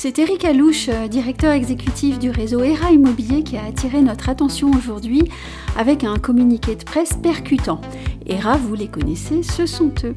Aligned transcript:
C'est 0.00 0.20
Eric 0.20 0.44
Alouche, 0.44 0.88
euh, 0.90 1.08
directeur 1.08 1.50
exécutif 1.50 2.20
du 2.20 2.30
réseau 2.30 2.62
ERA 2.62 2.92
Immobilier, 2.92 3.42
qui 3.42 3.56
a 3.56 3.64
attiré 3.64 4.00
notre 4.00 4.28
attention 4.28 4.70
aujourd'hui 4.70 5.24
avec 5.76 6.04
un 6.04 6.18
communiqué 6.18 6.76
de 6.76 6.84
presse 6.84 7.14
percutant. 7.20 7.80
ERA, 8.24 8.58
vous 8.58 8.76
les 8.76 8.86
connaissez, 8.86 9.42
ce 9.42 9.66
sont 9.66 9.92
eux. 10.04 10.14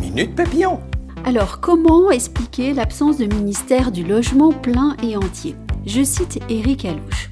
Minute 0.00 0.34
papillon 0.34 0.80
Alors, 1.26 1.60
comment 1.60 2.10
expliquer 2.10 2.72
l'absence 2.72 3.18
de 3.18 3.26
ministère 3.26 3.92
du 3.92 4.04
logement 4.04 4.52
plein 4.52 4.96
et 5.02 5.18
entier? 5.18 5.54
Je 5.84 6.02
cite 6.02 6.38
Eric 6.48 6.86
Alouche. 6.86 7.28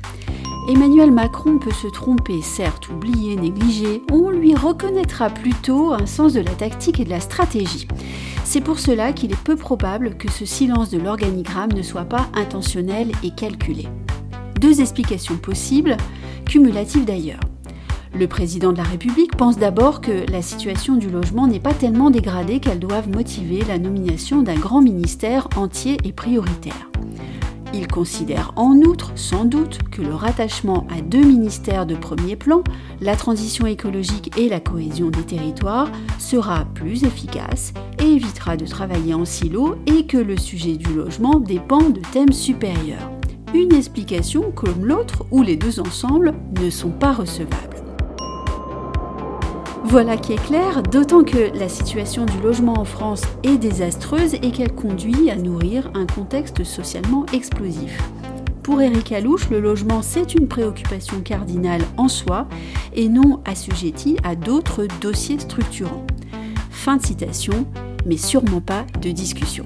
Emmanuel 0.68 1.11
Macron 1.11 1.59
peut 1.59 1.73
se 1.73 1.89
tromper, 1.89 2.43
certes, 2.43 2.91
oublier, 2.91 3.34
négliger, 3.37 4.02
on 4.12 4.29
lui 4.29 4.54
reconnaîtra 4.54 5.30
plutôt 5.30 5.95
un 5.95 6.04
sens 6.04 6.34
de 6.34 6.41
la 6.41 6.52
tactique 6.52 7.01
et 7.01 7.07
de 7.07 7.10
la 7.10 7.20
stratégie. 7.20 7.88
C'est 8.45 8.60
pour 8.60 8.78
cela 8.78 9.12
qu'il 9.12 9.32
est 9.32 9.42
peu 9.42 9.56
probable 9.56 10.16
que 10.16 10.30
ce 10.30 10.45
silence 10.45 10.91
de 10.91 10.98
l'organigramme 10.98 11.73
ne 11.73 11.82
soit 11.82 12.05
pas 12.05 12.28
intentionnel 12.34 13.12
et 13.23 13.30
calculé. 13.30 13.88
Deux 14.60 14.80
explications 14.80 15.37
possibles, 15.37 15.96
cumulatives 16.45 17.05
d'ailleurs. 17.05 17.41
Le 18.15 18.28
président 18.28 18.73
de 18.73 18.77
la 18.77 18.82
République 18.82 19.37
pense 19.37 19.56
d'abord 19.56 20.02
que 20.02 20.30
la 20.30 20.42
situation 20.42 20.96
du 20.96 21.09
logement 21.09 21.46
n'est 21.46 21.60
pas 21.60 21.73
tellement 21.73 22.10
dégradée 22.10 22.60
qu'elle 22.60 22.78
doive 22.78 23.09
motiver 23.09 23.62
la 23.66 23.78
nomination 23.78 24.43
d'un 24.43 24.59
grand 24.59 24.82
ministère 24.82 25.48
entier 25.56 25.96
et 26.04 26.12
prioritaire. 26.12 26.90
Il 27.74 27.88
considère 27.88 28.52
en 28.56 28.74
outre, 28.77 29.12
sans 29.15 29.46
doute, 29.46 29.79
que 29.90 30.02
le 30.02 30.15
rattachement 30.15 30.87
à 30.95 31.01
deux 31.01 31.24
ministères 31.24 31.87
de 31.87 31.95
premier 31.95 32.37
plan, 32.37 32.62
la 33.01 33.16
transition 33.16 33.66
écologique 33.66 34.37
et 34.37 34.51
la 34.51 34.60
cohésion 34.60 35.09
des 35.09 35.23
territoires, 35.23 35.90
sera 36.18 36.66
plus 36.74 37.04
efficace 37.04 37.73
évitera 38.02 38.56
de 38.56 38.66
travailler 38.66 39.14
en 39.14 39.24
silo 39.24 39.76
et 39.86 40.06
que 40.06 40.18
le 40.18 40.36
sujet 40.36 40.76
du 40.76 40.92
logement 40.92 41.38
dépend 41.38 41.90
de 41.90 42.00
thèmes 42.12 42.32
supérieurs. 42.32 43.10
Une 43.54 43.74
explication 43.74 44.50
comme 44.50 44.84
l'autre, 44.84 45.24
ou 45.30 45.42
les 45.42 45.56
deux 45.56 45.78
ensemble, 45.78 46.34
ne 46.60 46.70
sont 46.70 46.90
pas 46.90 47.12
recevables. 47.12 47.76
Voilà 49.84 50.16
qui 50.16 50.32
est 50.32 50.46
clair, 50.46 50.82
d'autant 50.82 51.23
que 51.23 51.56
la 51.58 51.68
situation 51.68 52.24
du 52.24 52.40
logement 52.40 52.78
en 52.78 52.84
France 52.84 53.23
est 53.42 53.58
désastreuse 53.58 54.34
et 54.34 54.50
qu'elle 54.50 54.73
conduit 54.73 55.28
à 55.28 55.36
nourrir 55.36 55.90
un 55.95 56.06
contexte 56.06 56.64
socialement 56.64 57.26
explosif. 57.34 57.98
Pour 58.62 58.80
Eric 58.80 59.12
Alouche, 59.12 59.50
le 59.50 59.60
logement, 59.60 60.00
c'est 60.00 60.34
une 60.34 60.48
préoccupation 60.48 61.20
cardinale 61.20 61.82
en 61.96 62.08
soi 62.08 62.46
et 62.95 63.08
non 63.08 63.42
assujettie 63.45 64.16
à 64.22 64.34
d'autres 64.34 64.86
dossiers 65.00 65.41
structurants. 65.41 66.06
Fin 66.70 66.97
de 66.97 67.04
citation, 67.04 67.66
mais 68.06 68.16
sûrement 68.16 68.60
pas 68.60 68.84
de 69.00 69.10
discussion. 69.10 69.64